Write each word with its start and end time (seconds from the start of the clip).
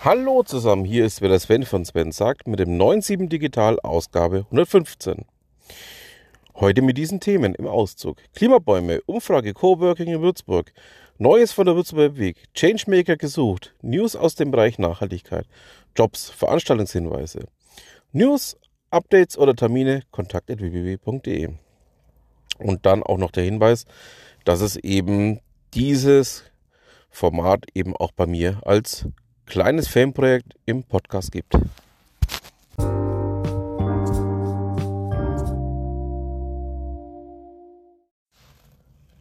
Hallo 0.00 0.42
zusammen, 0.42 0.86
hier 0.86 1.04
ist 1.04 1.20
wieder 1.20 1.38
Sven 1.38 1.64
von 1.66 1.84
Sven 1.84 2.12
sagt 2.12 2.48
mit 2.48 2.60
dem 2.60 2.78
97 2.78 3.28
Digital 3.28 3.78
Ausgabe 3.80 4.46
115. 4.46 5.26
Heute 6.54 6.80
mit 6.80 6.96
diesen 6.96 7.20
Themen 7.20 7.54
im 7.54 7.66
Auszug. 7.66 8.16
Klimabäume, 8.34 9.02
Umfrage 9.04 9.52
Coworking 9.52 10.08
in 10.08 10.22
Würzburg, 10.22 10.72
Neues 11.18 11.52
von 11.52 11.66
der 11.66 11.76
Würzburger 11.76 12.16
Weg, 12.16 12.44
Changemaker 12.54 13.18
gesucht, 13.18 13.74
News 13.82 14.16
aus 14.16 14.36
dem 14.36 14.50
Bereich 14.50 14.78
Nachhaltigkeit, 14.78 15.46
Jobs, 15.94 16.30
Veranstaltungshinweise, 16.30 17.40
News, 18.12 18.56
Updates 18.90 19.36
oder 19.36 19.54
Termine, 19.54 20.04
kontakt.www.de. 20.12 21.50
Und 22.58 22.86
dann 22.86 23.02
auch 23.02 23.18
noch 23.18 23.30
der 23.30 23.44
Hinweis, 23.44 23.84
dass 24.48 24.62
es 24.62 24.76
eben 24.76 25.40
dieses 25.74 26.42
Format 27.10 27.66
eben 27.74 27.94
auch 27.94 28.12
bei 28.12 28.24
mir 28.24 28.62
als 28.64 29.06
kleines 29.44 29.88
Fanprojekt 29.88 30.54
im 30.64 30.84
Podcast 30.84 31.32
gibt. 31.32 31.54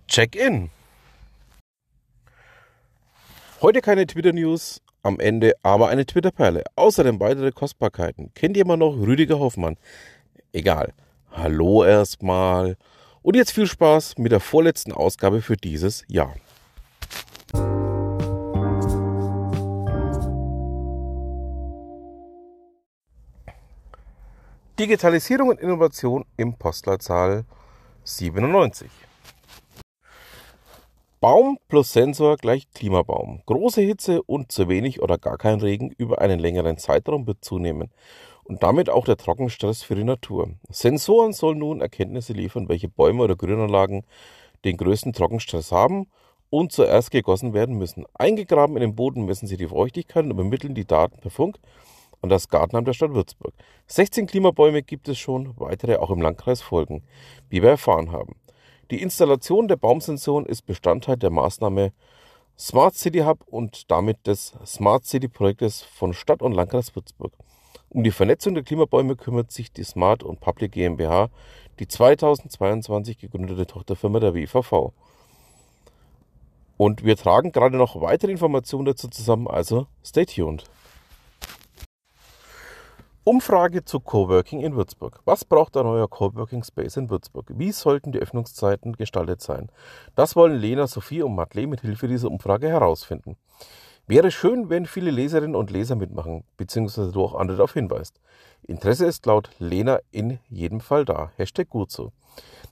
Check-in. 0.08 0.70
Heute 3.62 3.82
keine 3.82 4.08
Twitter-News 4.08 4.82
am 5.04 5.20
Ende, 5.20 5.56
aber 5.62 5.90
eine 5.90 6.06
Twitter-Perle. 6.06 6.64
Außerdem 6.78 7.20
weitere 7.20 7.52
Kostbarkeiten. 7.52 8.32
Kennt 8.34 8.56
ihr 8.56 8.66
mal 8.66 8.78
noch 8.78 8.96
Rüdiger 8.96 9.40
Hoffmann? 9.40 9.76
Egal. 10.54 10.94
Hallo 11.32 11.84
erstmal. 11.84 12.78
Und 13.28 13.36
jetzt 13.36 13.52
viel 13.52 13.68
Spaß 13.68 14.20
mit 14.20 14.32
der 14.32 14.40
vorletzten 14.40 14.94
Ausgabe 14.94 15.42
für 15.42 15.58
dieses 15.58 16.06
Jahr. 16.08 16.34
Digitalisierung 24.80 25.50
und 25.50 25.60
Innovation 25.60 26.24
im 26.38 26.54
Postleitzahl 26.54 27.44
97. 28.06 28.90
Baum 31.20 31.58
plus 31.68 31.92
Sensor 31.92 32.38
gleich 32.38 32.72
Klimabaum. 32.72 33.42
Große 33.46 33.82
Hitze 33.82 34.24
und 34.24 34.54
zu 34.54 34.70
wenig 34.70 35.02
oder 35.02 35.18
gar 35.18 35.38
kein 35.38 35.60
Regen 35.60 35.92
über 35.98 36.22
einen 36.22 36.40
längeren 36.40 36.78
Zeitraum 36.78 37.28
wird 37.28 37.44
zunehmen 37.44 37.92
und 38.48 38.64
damit 38.64 38.90
auch 38.90 39.06
der 39.06 39.18
Trockenstress 39.18 39.84
für 39.84 39.96
die 39.96 40.04
Natur. 40.04 40.50
Sensoren 40.70 41.34
sollen 41.34 41.60
nun 41.60 41.82
Erkenntnisse 41.82 42.34
liefern, 42.34 42.70
welche 42.70 42.88
Bäume 42.88 43.24
oder 43.24 43.36
Grünanlagen 43.36 44.04
den 44.66 44.78
größten 44.78 45.14
Trockenstress 45.14 45.72
haben 45.72 46.08
und 46.50 46.72
zuerst 46.72 47.12
gegossen 47.12 47.54
werden 47.54 47.78
müssen. 47.78 48.06
Eingegraben 48.14 48.78
in 48.78 48.82
den 48.82 48.96
Boden 48.96 49.26
messen 49.26 49.48
sie 49.48 49.58
die 49.58 49.68
Feuchtigkeit 49.68 50.24
und 50.24 50.32
übermitteln 50.32 50.76
die 50.76 50.86
Daten 50.86 51.20
per 51.20 51.32
Funk 51.32 51.58
und 52.22 52.30
das 52.30 52.48
Gartenamt 52.48 52.88
der 52.88 52.94
Stadt 52.94 53.14
Würzburg. 53.14 53.54
16 53.88 54.28
Klimabäume 54.28 54.82
gibt 54.82 55.08
es 55.10 55.18
schon, 55.18 55.54
weitere 55.58 55.98
auch 55.98 56.10
im 56.10 56.22
Landkreis 56.22 56.62
folgen, 56.62 57.04
wie 57.50 57.62
wir 57.62 57.72
erfahren 57.72 58.12
haben. 58.12 58.36
Die 58.90 59.02
Installation 59.02 59.68
der 59.68 59.76
Baumsensoren 59.76 60.46
ist 60.46 60.66
Bestandteil 60.66 61.18
der 61.18 61.30
Maßnahme 61.30 61.92
Smart 62.58 62.96
City 62.96 63.20
Hub 63.20 63.44
und 63.46 63.92
damit 63.92 64.26
des 64.26 64.54
Smart 64.66 65.06
City 65.06 65.28
Projektes 65.28 65.84
von 65.84 66.14
Stadt 66.14 66.42
und 66.42 66.54
Landkreis 66.54 66.96
Würzburg. 66.96 67.34
Um 67.90 68.04
die 68.04 68.12
Vernetzung 68.12 68.54
der 68.54 68.64
Klimabäume 68.64 69.16
kümmert 69.16 69.52
sich 69.52 69.72
die 69.72 69.84
Smart 69.84 70.22
und 70.22 70.42
Public 70.42 70.74
GmbH, 70.74 71.30
die 71.80 71.88
2022 71.88 73.18
gegründete 73.18 73.66
Tochterfirma 73.66 74.20
der 74.20 74.34
WVV. 74.34 74.92
Und 76.76 77.06
wir 77.06 77.16
tragen 77.16 77.52
gerade 77.52 77.78
noch 77.78 78.00
weitere 78.02 78.32
Informationen 78.32 78.86
dazu 78.86 79.08
zusammen, 79.08 79.48
also 79.48 79.88
stay 80.04 80.26
tuned. 80.26 80.66
Umfrage 83.24 83.84
zu 83.84 84.00
Coworking 84.00 84.62
in 84.62 84.76
Würzburg. 84.76 85.20
Was 85.26 85.44
braucht 85.44 85.76
ein 85.76 85.86
neuer 85.86 86.08
Coworking 86.08 86.64
Space 86.64 86.98
in 86.98 87.10
Würzburg? 87.10 87.46
Wie 87.50 87.72
sollten 87.72 88.12
die 88.12 88.20
Öffnungszeiten 88.20 88.94
gestaltet 88.94 89.42
sein? 89.42 89.70
Das 90.16 90.36
wollen 90.36 90.58
Lena, 90.58 90.88
Sophie 90.88 91.24
und 91.24 91.36
Madeleine 91.36 91.68
mit 91.68 91.82
Hilfe 91.82 92.08
dieser 92.08 92.32
Umfrage 92.32 92.70
herausfinden. 92.70 93.36
Wäre 94.10 94.32
schön, 94.32 94.70
wenn 94.70 94.86
viele 94.86 95.12
Leserinnen 95.12 95.58
und 95.58 95.70
Leser 95.70 95.98
mitmachen, 95.98 96.46
beziehungsweise 96.56 97.12
du 97.12 97.26
auch 97.26 97.36
andere 97.36 97.58
darauf 97.58 97.74
hinweist. 97.74 98.22
Interesse 98.64 99.06
ist 99.06 99.26
laut 99.26 99.50
Lena 99.60 100.00
in 100.12 100.40
jedem 100.48 100.80
Fall 100.80 101.04
da. 101.04 101.32
Hashtag 101.36 101.68
gut 101.70 101.92
so. 101.92 102.14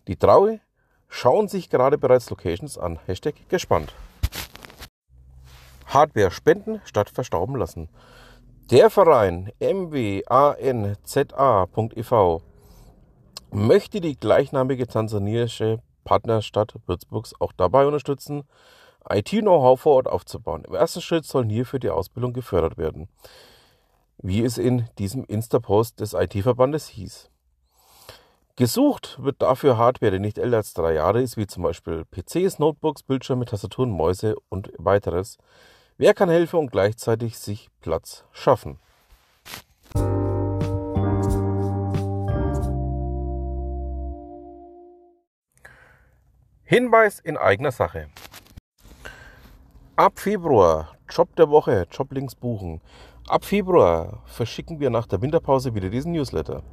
Die 0.08 0.16
Traue 0.16 0.62
schauen 1.10 1.50
sich 1.50 1.70
gerade 1.70 1.98
bereits 1.98 2.30
Locations 2.30 2.78
an. 2.78 3.00
Hashtag 3.06 3.36
gespannt. 3.50 3.94
Hardware 5.88 6.32
spenden 6.32 6.80
statt 6.86 7.10
verstauben 7.10 7.58
lassen. 7.58 7.90
Der 8.72 8.90
Verein 8.90 9.52
mwanza.ev 9.60 10.52
möchte 13.52 14.00
die 14.00 14.18
gleichnamige 14.18 14.88
tansaniische 14.88 15.82
Partnerstadt 16.06 16.76
Würzburgs 16.86 17.34
auch 17.42 17.52
dabei 17.52 17.86
unterstützen, 17.86 18.46
IT-Know-how 19.10 19.80
vor 19.80 19.96
Ort 19.96 20.08
aufzubauen. 20.08 20.64
Im 20.66 20.74
ersten 20.74 21.02
Schritt 21.02 21.26
sollen 21.26 21.50
hierfür 21.50 21.80
die 21.80 21.90
Ausbildung 21.90 22.34
gefördert 22.34 22.78
werden, 22.78 23.08
wie 24.18 24.44
es 24.44 24.58
in 24.58 24.88
diesem 24.98 25.26
Insta-Post 25.26 26.00
des 26.00 26.14
IT-Verbandes 26.14 26.88
hieß. 26.88 27.30
Gesucht 28.58 29.18
wird 29.22 29.42
dafür 29.42 29.78
Hardware, 29.78 30.14
die 30.14 30.20
nicht 30.20 30.38
älter 30.38 30.58
als 30.58 30.74
drei 30.74 30.94
Jahre 30.94 31.22
ist, 31.22 31.36
wie 31.36 31.46
zum 31.46 31.64
Beispiel 31.64 32.06
PCs, 32.06 32.58
Notebooks, 32.58 33.04
Bildschirme, 33.04 33.46
Tastaturen, 33.46 33.90
Mäuse 33.90 34.36
und 34.48 34.72
weiteres. 34.78 35.38
Wer 35.98 36.14
kann 36.14 36.30
helfen 36.30 36.60
und 36.60 36.72
gleichzeitig 36.72 37.38
sich 37.38 37.70
Platz 37.82 38.24
schaffen? 38.32 38.80
Hinweis 46.64 47.20
in 47.20 47.38
eigener 47.38 47.72
Sache. 47.72 48.08
Ab 49.98 50.20
Februar, 50.20 50.90
Job 51.10 51.36
der 51.38 51.50
Woche, 51.50 51.88
Joblinks 51.90 52.36
buchen. 52.36 52.82
Ab 53.28 53.46
Februar 53.46 54.22
verschicken 54.26 54.80
wir 54.80 54.90
nach 54.90 55.08
der 55.08 55.22
Winterpause 55.22 55.74
wieder 55.74 55.90
diesen 55.90 56.12
Newsletter. 56.12 56.64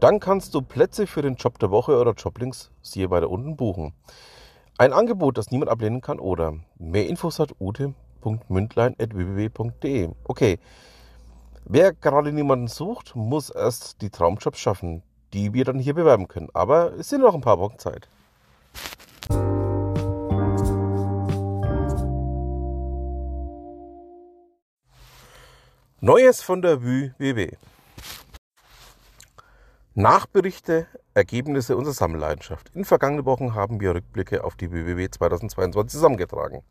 Dann 0.00 0.20
kannst 0.20 0.54
du 0.54 0.60
Plätze 0.60 1.06
für 1.06 1.22
den 1.22 1.36
Job 1.36 1.58
der 1.58 1.70
Woche 1.70 1.98
oder 1.98 2.12
Joblinks, 2.12 2.70
siehe 2.82 3.10
weiter 3.10 3.30
unten, 3.30 3.56
buchen. 3.56 3.94
Ein 4.76 4.92
Angebot, 4.92 5.38
das 5.38 5.50
niemand 5.50 5.70
ablehnen 5.70 6.02
kann 6.02 6.20
oder 6.20 6.54
mehr 6.78 7.08
Infos 7.08 7.38
hat 7.38 7.52
Ute 7.58 7.94
www.mündlein.www.de. 8.22 10.10
Okay, 10.24 10.58
wer 11.64 11.92
gerade 11.92 12.32
niemanden 12.32 12.68
sucht, 12.68 13.16
muss 13.16 13.50
erst 13.50 14.02
die 14.02 14.10
Traumjobs 14.10 14.58
schaffen, 14.58 15.02
die 15.32 15.54
wir 15.54 15.64
dann 15.64 15.78
hier 15.78 15.94
bewerben 15.94 16.28
können. 16.28 16.48
Aber 16.52 16.92
es 16.98 17.08
sind 17.08 17.22
noch 17.22 17.34
ein 17.34 17.40
paar 17.40 17.58
Wochen 17.58 17.78
Zeit. 17.78 18.08
Neues 26.00 26.42
von 26.42 26.62
der 26.62 26.84
WÜWW. 26.84 27.56
Nachberichte, 29.94 30.86
Ergebnisse 31.12 31.76
unserer 31.76 31.94
Sammelleidenschaft. 31.94 32.70
In 32.72 32.84
vergangenen 32.84 33.24
Wochen 33.24 33.56
haben 33.56 33.80
wir 33.80 33.96
Rückblicke 33.96 34.44
auf 34.44 34.54
die 34.54 34.70
WWW 34.70 35.10
2022 35.10 35.90
zusammengetragen. 35.90 36.62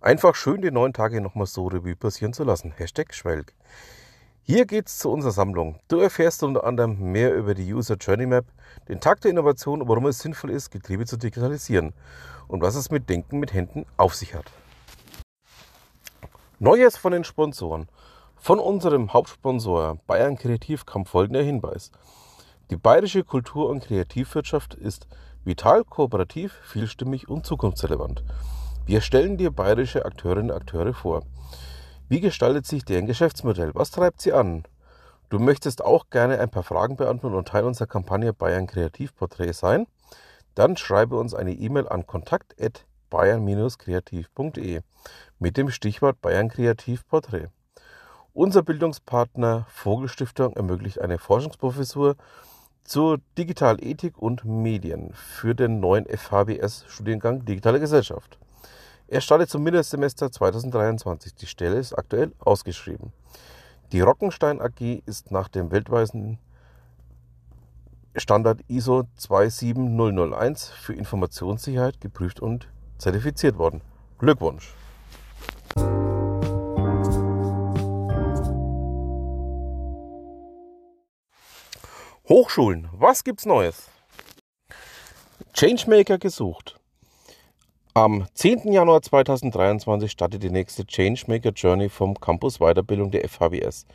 Einfach 0.00 0.34
schön 0.34 0.62
die 0.62 0.72
neun 0.72 0.92
Tage 0.92 1.20
nochmal 1.20 1.46
so 1.46 1.68
Revue 1.68 1.94
passieren 1.94 2.32
zu 2.32 2.42
lassen. 2.42 2.72
Hashtag 2.76 3.14
Schwelg. 3.14 3.54
Hier 4.42 4.66
geht's 4.66 4.98
zu 4.98 5.12
unserer 5.12 5.30
Sammlung. 5.30 5.78
Du 5.86 6.00
erfährst 6.00 6.42
unter 6.42 6.64
anderem 6.64 7.12
mehr 7.12 7.36
über 7.36 7.54
die 7.54 7.72
User 7.72 7.94
Journey 7.94 8.26
Map, 8.26 8.46
den 8.88 8.98
Tag 8.98 9.20
der 9.20 9.30
Innovation 9.30 9.80
und 9.80 9.88
warum 9.88 10.06
es 10.06 10.18
sinnvoll 10.18 10.50
ist, 10.50 10.72
Getriebe 10.72 11.06
zu 11.06 11.16
digitalisieren 11.16 11.94
und 12.48 12.62
was 12.62 12.74
es 12.74 12.90
mit 12.90 13.08
Denken 13.08 13.38
mit 13.38 13.54
Händen 13.54 13.86
auf 13.96 14.16
sich 14.16 14.34
hat. 14.34 14.50
Neues 16.58 16.96
von 16.96 17.12
den 17.12 17.22
Sponsoren. 17.22 17.86
Von 18.38 18.60
unserem 18.60 19.12
Hauptsponsor 19.12 19.98
Bayern 20.06 20.36
Kreativ 20.36 20.86
kam 20.86 21.04
folgender 21.04 21.42
Hinweis. 21.42 21.90
Die 22.70 22.76
bayerische 22.76 23.24
Kultur- 23.24 23.68
und 23.68 23.82
Kreativwirtschaft 23.82 24.74
ist 24.74 25.08
vital, 25.44 25.82
kooperativ, 25.84 26.52
vielstimmig 26.64 27.28
und 27.28 27.44
zukunftsrelevant. 27.44 28.22
Wir 28.86 29.00
stellen 29.00 29.36
dir 29.36 29.50
bayerische 29.50 30.04
Akteurinnen 30.04 30.52
und 30.52 30.56
Akteure 30.56 30.94
vor. 30.94 31.24
Wie 32.08 32.20
gestaltet 32.20 32.66
sich 32.66 32.84
deren 32.84 33.06
Geschäftsmodell? 33.06 33.72
Was 33.74 33.90
treibt 33.90 34.20
sie 34.20 34.32
an? 34.32 34.62
Du 35.28 35.40
möchtest 35.40 35.84
auch 35.84 36.08
gerne 36.10 36.38
ein 36.38 36.50
paar 36.50 36.62
Fragen 36.62 36.94
beantworten 36.94 37.36
und 37.36 37.48
Teil 37.48 37.64
unserer 37.64 37.88
Kampagne 37.88 38.32
Bayern 38.32 38.68
Kreativporträt 38.68 39.54
sein? 39.54 39.88
Dann 40.54 40.76
schreibe 40.76 41.18
uns 41.18 41.34
eine 41.34 41.52
E-Mail 41.52 41.88
an 41.88 42.06
kontakt@bayern-kreativ.de 42.06 44.82
mit 45.40 45.56
dem 45.56 45.70
Stichwort 45.70 46.20
Bayern 46.20 46.48
Kreativporträt. 46.48 47.48
Unser 48.36 48.62
Bildungspartner 48.62 49.64
Vogelstiftung 49.70 50.52
ermöglicht 50.56 51.00
eine 51.00 51.16
Forschungsprofessur 51.18 52.16
zur 52.84 53.18
Digitalethik 53.38 54.18
und 54.18 54.44
Medien 54.44 55.14
für 55.14 55.54
den 55.54 55.80
neuen 55.80 56.04
FHBS-Studiengang 56.04 57.46
Digitale 57.46 57.80
Gesellschaft. 57.80 58.38
Er 59.08 59.22
startet 59.22 59.48
zum 59.48 59.62
Mindestsemester 59.62 60.30
2023. 60.30 61.34
Die 61.34 61.46
Stelle 61.46 61.78
ist 61.78 61.94
aktuell 61.94 62.34
ausgeschrieben. 62.38 63.14
Die 63.92 64.02
Rockenstein 64.02 64.60
AG 64.60 65.00
ist 65.06 65.30
nach 65.30 65.48
dem 65.48 65.70
weltweiten 65.70 66.38
Standard 68.16 68.60
ISO 68.68 69.04
27001 69.16 70.68
für 70.68 70.92
Informationssicherheit 70.92 72.02
geprüft 72.02 72.40
und 72.40 72.68
zertifiziert 72.98 73.56
worden. 73.56 73.80
Glückwunsch! 74.18 74.74
Hochschulen, 82.28 82.88
was 82.92 83.22
gibt's 83.22 83.46
Neues? 83.46 83.88
Changemaker 85.54 86.18
gesucht. 86.18 86.76
Am 87.94 88.26
10. 88.34 88.72
Januar 88.72 89.00
2023 89.00 90.10
startet 90.10 90.42
die 90.42 90.50
nächste 90.50 90.84
Changemaker 90.84 91.50
Journey 91.50 91.88
vom 91.88 92.18
Campus 92.18 92.58
Weiterbildung 92.58 93.12
der 93.12 93.28
FHBS. 93.28 93.86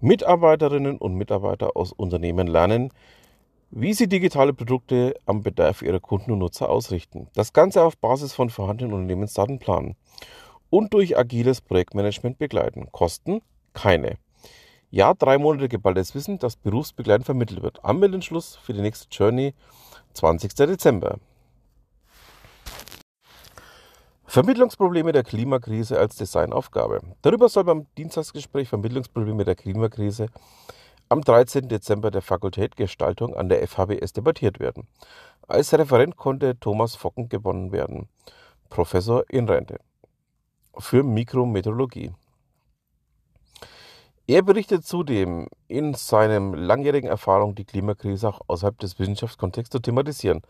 Mitarbeiterinnen 0.00 0.98
und 0.98 1.14
Mitarbeiter 1.14 1.76
aus 1.76 1.90
Unternehmen 1.90 2.46
lernen, 2.46 2.92
wie 3.72 3.92
sie 3.92 4.06
digitale 4.06 4.52
Produkte 4.52 5.16
am 5.26 5.42
Bedarf 5.42 5.82
ihrer 5.82 5.98
Kunden 5.98 6.30
und 6.30 6.38
Nutzer 6.38 6.70
ausrichten. 6.70 7.26
Das 7.34 7.52
Ganze 7.52 7.82
auf 7.82 7.96
Basis 7.96 8.34
von 8.34 8.50
vorhandenen 8.50 8.92
Unternehmensdaten 8.92 9.58
planen 9.58 9.96
und 10.70 10.94
durch 10.94 11.18
agiles 11.18 11.60
Projektmanagement 11.60 12.38
begleiten. 12.38 12.86
Kosten? 12.92 13.42
Keine. 13.72 14.16
Ja, 14.90 15.12
drei 15.12 15.36
Monate 15.36 15.68
geballtes 15.68 16.14
Wissen, 16.14 16.38
das 16.38 16.56
berufsbegleitend 16.56 17.26
vermittelt 17.26 17.62
wird. 17.62 17.84
Anmeldenschluss 17.84 18.56
für 18.56 18.72
die 18.72 18.80
nächste 18.80 19.06
Journey 19.10 19.52
20. 20.14 20.54
Dezember. 20.54 21.18
Vermittlungsprobleme 24.24 25.12
der 25.12 25.24
Klimakrise 25.24 25.98
als 25.98 26.16
Designaufgabe. 26.16 27.00
Darüber 27.20 27.50
soll 27.50 27.64
beim 27.64 27.86
Dienstagsgespräch 27.98 28.70
Vermittlungsprobleme 28.70 29.44
der 29.44 29.56
Klimakrise 29.56 30.28
am 31.10 31.20
13. 31.20 31.68
Dezember 31.68 32.10
der 32.10 32.22
Fakultät 32.22 32.76
Gestaltung 32.76 33.36
an 33.36 33.50
der 33.50 33.66
FHBS 33.68 34.14
debattiert 34.14 34.58
werden. 34.58 34.86
Als 35.46 35.72
Referent 35.74 36.16
konnte 36.16 36.58
Thomas 36.60 36.94
Focken 36.94 37.28
gewonnen 37.28 37.72
werden, 37.72 38.08
Professor 38.70 39.24
in 39.28 39.48
Rente 39.48 39.80
für 40.78 41.02
Mikrometeorologie. 41.02 42.12
Er 44.30 44.42
berichtet 44.42 44.84
zudem 44.84 45.48
in 45.68 45.94
seinem 45.94 46.52
langjährigen 46.52 47.08
Erfahrung, 47.08 47.54
die 47.54 47.64
Klimakrise 47.64 48.28
auch 48.28 48.42
außerhalb 48.46 48.78
des 48.78 48.98
Wissenschaftskontexts 48.98 49.72
zu 49.72 49.78
thematisieren, 49.78 50.42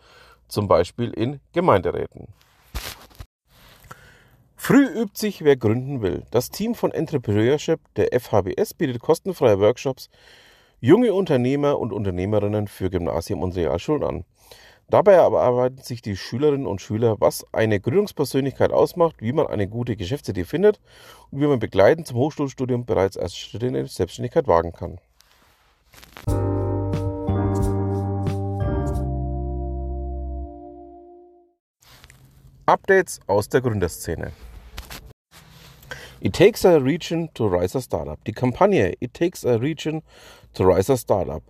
zum 0.48 0.66
Beispiel 0.66 1.12
in 1.12 1.38
Gemeinderäten. 1.52 2.26
Früh 4.56 4.84
übt 4.84 5.16
sich, 5.16 5.44
wer 5.44 5.56
gründen 5.56 6.02
will. 6.02 6.24
Das 6.32 6.50
Team 6.50 6.74
von 6.74 6.90
Entrepreneurship 6.90 7.78
der 7.94 8.08
FHBS 8.18 8.74
bietet 8.74 9.00
kostenfreie 9.00 9.60
Workshops 9.60 10.10
junge 10.80 11.14
Unternehmer 11.14 11.78
und 11.78 11.92
Unternehmerinnen 11.92 12.66
für 12.66 12.90
Gymnasium 12.90 13.42
und 13.42 13.54
Realschulen 13.54 14.02
an. 14.02 14.24
Dabei 14.90 15.12
erarbeiten 15.12 15.82
sich 15.82 16.00
die 16.00 16.16
Schülerinnen 16.16 16.66
und 16.66 16.80
Schüler, 16.80 17.20
was 17.20 17.46
eine 17.52 17.78
Gründungspersönlichkeit 17.78 18.72
ausmacht, 18.72 19.16
wie 19.18 19.34
man 19.34 19.46
eine 19.46 19.68
gute 19.68 19.96
Geschäftsidee 19.96 20.44
findet 20.44 20.80
und 21.30 21.42
wie 21.42 21.46
man 21.46 21.58
begleitend 21.58 22.06
zum 22.06 22.16
Hochschulstudium 22.16 22.86
bereits 22.86 23.16
erste 23.16 23.38
Schritte 23.38 23.66
in 23.66 23.74
die 23.74 23.84
Selbstständigkeit 23.84 24.46
wagen 24.46 24.72
kann. 24.72 24.98
Updates 32.64 33.20
aus 33.26 33.50
der 33.50 33.60
Gründerszene. 33.60 34.32
It 36.20 36.34
takes 36.34 36.64
a 36.64 36.78
region 36.78 37.28
to 37.34 37.46
rise 37.46 37.76
a 37.76 37.82
startup. 37.82 38.24
Die 38.24 38.32
Kampagne 38.32 38.94
It 39.00 39.12
takes 39.12 39.44
a 39.44 39.56
region 39.56 40.02
to 40.54 40.64
rise 40.64 40.90
a 40.90 40.96
startup 40.96 41.42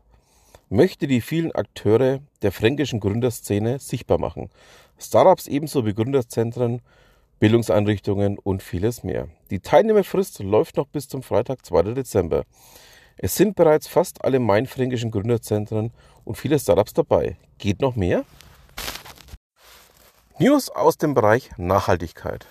möchte 0.69 1.06
die 1.06 1.20
vielen 1.20 1.53
Akteure 1.53 2.20
der 2.43 2.53
fränkischen 2.53 3.00
Gründerszene 3.00 3.79
sichtbar 3.79 4.19
machen. 4.19 4.50
Startups 4.99 5.47
ebenso 5.47 5.87
wie 5.87 5.94
Gründerzentren, 5.94 6.82
Bildungseinrichtungen 7.38 8.38
und 8.38 8.62
vieles 8.62 9.05
mehr. 9.05 9.29
Die 9.50 9.61
Teilnehmerfrist 9.61 10.41
läuft 10.41 10.76
noch 10.76 10.88
bis 10.88 11.09
zum 11.09 11.23
Freitag, 11.23 11.65
2. 11.65 11.94
Dezember. 11.94 12.44
Es 13.17 13.37
sind 13.37 13.56
bereits 13.56 13.88
fast 13.88 14.25
alle 14.25 14.41
mainfränkischen 14.41 15.11
Gründerzentren 15.11 15.93
und 16.25 16.37
viele 16.37 16.59
Startups 16.59 16.94
dabei. 16.94 17.37
Geht 17.59 17.81
noch 17.81 17.97
mehr? 17.97 18.25
News 20.38 20.70
aus 20.70 20.99
dem 20.99 21.15
Bereich 21.15 21.50
Nachhaltigkeit. 21.56 22.47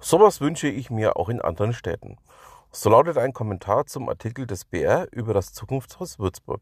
Sowas 0.00 0.40
wünsche 0.40 0.68
ich 0.68 0.90
mir 0.90 1.16
auch 1.16 1.28
in 1.28 1.40
anderen 1.40 1.72
Städten. 1.72 2.18
So 2.76 2.90
lautet 2.90 3.18
ein 3.18 3.32
Kommentar 3.32 3.86
zum 3.86 4.08
Artikel 4.08 4.48
des 4.48 4.64
BR 4.64 5.06
über 5.12 5.32
das 5.32 5.52
Zukunftshaus 5.52 6.18
Würzburg. 6.18 6.60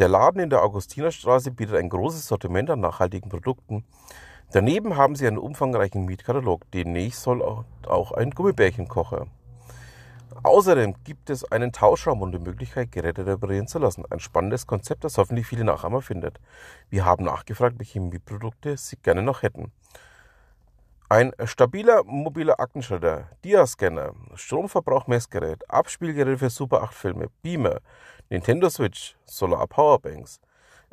Der 0.00 0.08
Laden 0.08 0.42
in 0.42 0.50
der 0.50 0.64
Augustinerstraße 0.64 1.52
bietet 1.52 1.76
ein 1.76 1.88
großes 1.88 2.26
Sortiment 2.26 2.68
an 2.68 2.80
nachhaltigen 2.80 3.30
Produkten. 3.30 3.84
Daneben 4.50 4.96
haben 4.96 5.14
sie 5.14 5.28
einen 5.28 5.38
umfangreichen 5.38 6.04
Mietkatalog. 6.04 6.68
Demnächst 6.72 7.22
soll 7.22 7.42
auch 7.42 8.10
ein 8.10 8.32
Gummibärchenkocher. 8.32 9.28
Außerdem 10.42 10.96
gibt 11.04 11.30
es 11.30 11.44
einen 11.44 11.70
Tauschraum 11.70 12.22
und 12.22 12.32
die 12.32 12.40
Möglichkeit, 12.40 12.90
Geräte 12.90 13.24
reparieren 13.24 13.68
zu 13.68 13.78
lassen. 13.78 14.04
Ein 14.10 14.18
spannendes 14.18 14.66
Konzept, 14.66 15.04
das 15.04 15.16
hoffentlich 15.16 15.46
viele 15.46 15.62
Nachahmer 15.62 16.02
findet. 16.02 16.40
Wir 16.88 17.04
haben 17.04 17.24
nachgefragt, 17.24 17.78
welche 17.78 18.00
Mietprodukte 18.00 18.76
sie 18.76 18.96
gerne 18.96 19.22
noch 19.22 19.42
hätten. 19.42 19.70
Ein 21.12 21.32
stabiler 21.44 22.04
mobiler 22.04 22.60
Aktenschredder, 22.60 23.30
Diascanner, 23.44 24.12
Stromverbrauch-Messgerät, 24.36 25.68
Abspielgerät 25.68 26.38
für 26.38 26.50
Super 26.50 26.84
8 26.84 26.94
Filme, 26.94 27.26
Beamer, 27.42 27.80
Nintendo 28.28 28.70
Switch, 28.70 29.16
Solar 29.24 29.66
Powerbanks, 29.66 30.38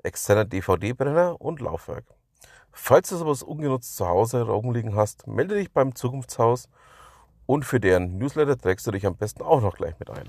externer 0.01 0.45
DVD-Brenner 0.45 1.39
und 1.39 1.61
Laufwerk. 1.61 2.05
Falls 2.71 3.09
du 3.09 3.17
sowas 3.17 3.43
ungenutzt 3.43 3.95
zu 3.95 4.07
Hause 4.07 4.41
rumliegen 4.41 4.95
hast, 4.95 5.27
melde 5.27 5.53
dich 5.53 5.71
beim 5.71 5.93
Zukunftshaus 5.93 6.67
und 7.45 7.63
für 7.63 7.79
deren 7.79 8.17
Newsletter 8.17 8.57
trägst 8.57 8.87
du 8.87 8.91
dich 8.91 9.05
am 9.05 9.17
besten 9.17 9.43
auch 9.43 9.61
noch 9.61 9.77
gleich 9.77 9.99
mit 9.99 10.09
ein. 10.09 10.27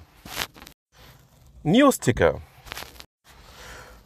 News-Ticker. 1.63 2.43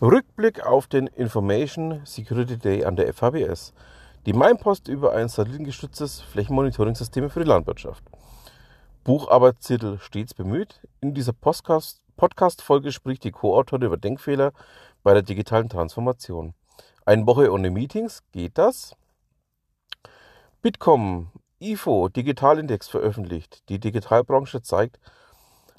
Rückblick 0.00 0.64
auf 0.64 0.86
den 0.86 1.08
Information 1.08 2.02
Security 2.04 2.56
Day 2.56 2.84
an 2.84 2.94
der 2.94 3.12
FHBS. 3.12 3.74
Die 4.24 4.32
Mainpost 4.34 4.86
über 4.86 5.14
ein 5.14 5.28
satellitengestütztes 5.28 6.20
Flächenmonitoring-System 6.20 7.28
für 7.28 7.40
die 7.40 7.48
Landwirtschaft. 7.48 8.04
Bucharbeitstitel 9.02 9.98
stets 9.98 10.32
bemüht. 10.32 10.80
In 11.00 11.12
dieser 11.12 11.32
Podcast-Folge 11.32 12.92
spricht 12.92 13.24
die 13.24 13.32
Co-Autorin 13.32 13.82
über 13.82 13.96
Denkfehler 13.96 14.52
bei 15.02 15.12
der 15.12 15.22
digitalen 15.22 15.68
Transformation. 15.68 16.54
Eine 17.04 17.26
Woche 17.26 17.50
ohne 17.50 17.72
Meetings, 17.72 18.22
geht 18.30 18.58
das? 18.58 18.94
Bitkom, 20.60 21.32
IFO, 21.58 22.08
Digitalindex 22.08 22.86
veröffentlicht. 22.86 23.68
Die 23.68 23.80
Digitalbranche 23.80 24.62
zeigt 24.62 25.00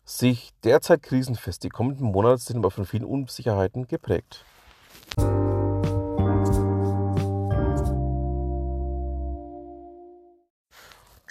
sich 0.03 0.51
derzeit 0.65 1.01
krisenfest. 1.01 1.63
Die 1.63 1.69
kommenden 1.69 2.11
Monate 2.11 2.41
sind 2.41 2.57
aber 2.57 2.71
von 2.71 2.85
vielen 2.85 3.05
Unsicherheiten 3.05 3.87
geprägt. 3.87 4.43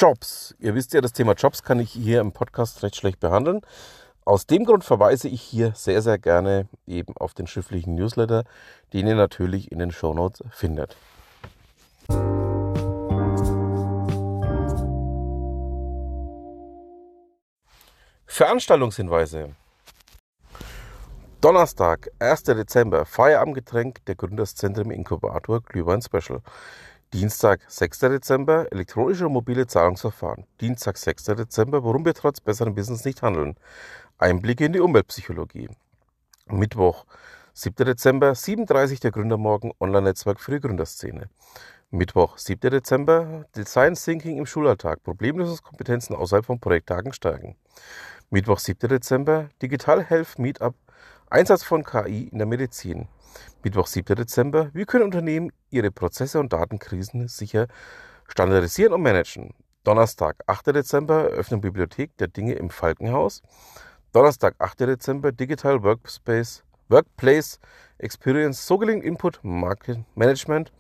Jobs. 0.03 0.57
Ihr 0.59 0.75
wisst 0.75 0.95
ja, 0.95 1.01
das 1.01 1.13
Thema 1.13 1.35
Jobs 1.35 1.63
kann 1.63 1.79
ich 1.79 1.93
hier 1.93 2.21
im 2.21 2.33
Podcast 2.33 2.83
recht 2.83 2.97
schlecht 2.97 3.21
behandeln. 3.21 3.61
Aus 4.25 4.49
dem 4.49 4.65
Grund 4.65 4.83
verweise 4.83 5.29
ich 5.29 5.41
hier 5.41 5.75
sehr, 5.77 6.03
sehr 6.03 6.19
gerne 6.19 6.67
eben 6.89 7.17
auf 7.17 7.35
den 7.35 7.47
schriftlichen 7.47 7.95
Newsletter, 7.95 8.43
den 8.93 9.07
ihr 9.07 9.15
natürlich 9.15 9.71
in 9.71 9.79
den 9.79 9.93
Shownotes 9.93 10.43
findet. 10.51 10.97
Veranstaltungshinweise. 18.27 19.51
Donnerstag, 21.41 22.11
1. 22.19 22.43
Dezember, 22.43 23.05
Feierabendgetränk 23.05 24.05
der 24.07 24.17
Gründerszentrum 24.17 24.91
Inkubator 24.91 25.61
Glühwein 25.61 26.03
Special. 26.03 26.41
Dienstag, 27.13 27.61
6. 27.69 27.99
Dezember, 27.99 28.73
elektronische 28.73 29.27
und 29.27 29.35
mobile 29.35 29.67
Zahlungsverfahren. 29.67 30.47
Dienstag, 30.63 30.97
6. 30.97 31.25
Dezember, 31.25 31.85
warum 31.85 32.07
wir 32.07 32.15
trotz 32.15 32.41
besseren 32.41 32.75
Business 32.75 33.05
nicht 33.05 33.21
handeln. 33.21 33.57
Einblicke 34.17 34.65
in 34.65 34.73
die 34.73 34.81
Umweltpsychologie. 34.81 35.69
Mittwoch, 36.47 37.05
7. 37.53 37.85
Dezember, 37.85 38.35
37 38.35 39.01
der 39.01 39.11
Gründermorgen, 39.11 39.73
Online-Netzwerk 39.79 40.41
für 40.41 40.53
die 40.53 40.61
Gründerszene. 40.61 41.29
Mittwoch, 41.91 42.39
7. 42.39 42.71
Dezember, 42.71 43.45
Design 43.55 43.93
Thinking 43.93 44.39
im 44.39 44.47
Schulalltag, 44.47 45.03
Problemlösungskompetenzen 45.03 46.17
außerhalb 46.17 46.47
von 46.47 46.61
Projekttagen 46.61 47.13
stärken. 47.13 47.57
Mittwoch, 48.31 48.59
7. 48.59 48.89
Dezember, 48.89 49.51
Digital 49.61 50.03
Health 50.03 50.39
Meetup 50.39 50.77
Einsatz 51.33 51.63
von 51.65 51.83
KI 51.83 52.29
in 52.31 52.37
der 52.37 52.47
Medizin. 52.47 53.09
Mittwoch, 53.65 53.87
7. 53.87 54.17
Dezember. 54.17 54.69
Wie 54.75 54.85
können 54.85 55.05
Unternehmen 55.05 55.51
ihre 55.71 55.91
Prozesse 55.91 56.39
und 56.39 56.53
Datenkrisen 56.53 57.27
sicher 57.27 57.69
standardisieren 58.29 58.93
und 58.93 59.01
managen? 59.01 59.55
Donnerstag, 59.83 60.37
8. 60.47 60.67
Dezember. 60.67 61.31
Eröffnung 61.31 61.63
Bibliothek 61.63 62.15
der 62.19 62.29
Dinge 62.29 62.53
im 62.53 62.69
Falkenhaus. 62.69 63.41
Donnerstag, 64.13 64.57
8. 64.59 64.81
Dezember. 64.81 65.33
Digital 65.33 65.83
Workspace, 65.83 66.65
Workplace 66.91 67.59
Experience. 67.97 68.67
So 68.67 68.77
gelingt 68.77 69.03
Input 69.03 69.41
Market 69.43 70.01
Management. 70.15 70.71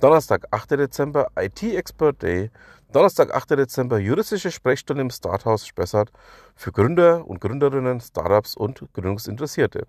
Donnerstag, 0.00 0.46
8. 0.50 0.72
Dezember, 0.72 1.28
IT 1.38 1.62
Expert 1.62 2.22
Day. 2.22 2.50
Donnerstag, 2.92 3.32
8. 3.32 3.50
Dezember, 3.50 3.98
juristische 3.98 4.50
Sprechstunde 4.50 5.02
im 5.02 5.10
Starthaus 5.10 5.66
Spessart 5.66 6.10
für 6.56 6.72
Gründer 6.72 7.26
und 7.26 7.40
Gründerinnen, 7.40 8.00
Startups 8.00 8.56
und 8.56 8.84
Gründungsinteressierte. 8.92 9.86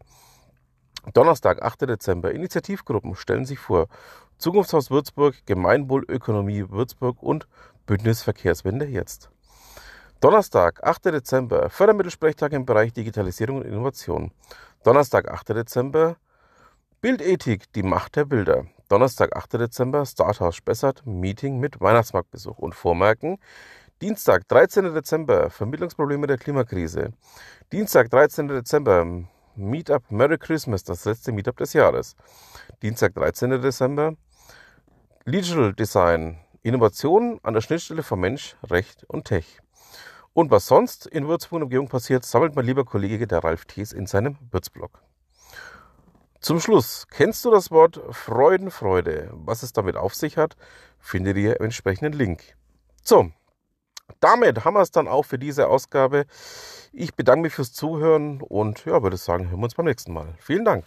Donnerstag, 1.14 1.62
8. 1.62 1.82
Dezember, 1.82 2.32
Initiativgruppen 2.32 3.16
stellen 3.16 3.46
sich 3.46 3.60
vor. 3.60 3.88
Zukunftshaus 4.38 4.92
Würzburg, 4.92 5.36
Gemeinwohlökonomie 5.46 6.70
Würzburg 6.70 7.22
und 7.22 7.48
Bündnis 7.86 8.22
Verkehrswende 8.22 8.86
jetzt. 8.86 9.30
Donnerstag, 10.22 10.84
8. 10.84 11.06
Dezember, 11.06 11.70
Fördermittelsprechtag 11.70 12.54
im 12.54 12.66
Bereich 12.66 12.94
Digitalisierung 12.94 13.58
und 13.58 13.66
Innovation. 13.66 14.32
Donnerstag, 14.84 15.30
8. 15.30 15.50
Dezember, 15.50 16.16
Bildethik, 17.02 17.72
die 17.74 17.84
Macht 17.84 18.16
der 18.16 18.26
Bilder. 18.26 18.66
Donnerstag, 18.88 19.36
8. 19.36 19.54
Dezember, 19.54 20.06
Starthaus 20.06 20.56
Spessart, 20.56 21.06
Meeting 21.08 21.60
mit 21.60 21.82
Weihnachtsmarktbesuch 21.82 22.60
und 22.60 22.76
Vormerken. 22.76 23.40
Dienstag, 24.02 24.48
13. 24.48 24.94
Dezember, 24.94 25.50
Vermittlungsprobleme 25.50 26.28
der 26.28 26.38
Klimakrise. 26.38 27.14
Dienstag, 27.72 28.12
13. 28.12 28.48
Dezember, 28.48 29.24
Meetup 29.56 30.12
Merry 30.12 30.38
Christmas, 30.38 30.84
das 30.84 31.06
letzte 31.06 31.32
Meetup 31.32 31.58
des 31.58 31.74
Jahres. 31.74 32.16
Dienstag, 32.84 33.16
13. 33.16 33.60
Dezember, 33.60 34.14
Digital 35.26 35.74
Design, 35.74 36.38
Innovation 36.62 37.40
an 37.42 37.56
der 37.56 37.62
Schnittstelle 37.62 38.04
von 38.04 38.20
Mensch, 38.20 38.56
Recht 38.70 39.04
und 39.06 39.26
Tech. 39.26 39.62
Und 40.34 40.52
was 40.52 40.68
sonst 40.68 41.08
in 41.08 41.28
Würzburg 41.28 41.58
und 41.58 41.64
Umgebung 41.64 41.88
passiert, 41.88 42.24
sammelt 42.24 42.56
mein 42.56 42.66
lieber 42.66 42.86
Kollege 42.86 43.26
der 43.26 43.44
Ralf 43.44 43.66
Thies 43.66 43.94
in 43.94 44.06
seinem 44.06 44.38
Würzblog. 44.52 45.02
Zum 46.46 46.60
Schluss, 46.60 47.08
kennst 47.10 47.44
du 47.44 47.50
das 47.50 47.72
Wort 47.72 48.00
Freudenfreude? 48.12 49.32
Was 49.34 49.64
es 49.64 49.74
damit 49.74 49.96
auf 49.96 50.14
sich 50.14 50.38
hat, 50.38 50.56
findet 51.00 51.38
ihr 51.38 51.60
im 51.60 51.66
entsprechenden 51.66 52.14
Link. 52.14 52.56
So, 53.02 53.32
damit 54.20 54.64
haben 54.64 54.76
wir 54.76 54.82
es 54.82 54.92
dann 54.92 55.08
auch 55.08 55.24
für 55.24 55.40
diese 55.40 55.68
Ausgabe. 55.68 56.28
Ich 56.94 57.16
bedanke 57.16 57.42
mich 57.42 57.54
fürs 57.56 57.74
Zuhören 57.74 58.44
und 58.44 58.86
ja, 58.86 59.02
würde 59.02 59.18
sagen, 59.18 59.50
hören 59.50 59.60
wir 59.60 59.64
uns 59.64 59.74
beim 59.74 59.88
nächsten 59.88 60.14
Mal. 60.14 60.36
Vielen 60.38 60.66
Dank. 60.66 60.86